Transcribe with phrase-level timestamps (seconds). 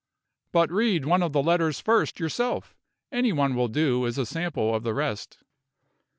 [0.51, 2.75] But read one of the letters first yourself;
[3.11, 5.37] any one will do as a sample of the rest."